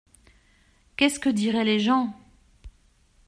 [0.95, 2.19] Qu’est-ce que diraient les gens!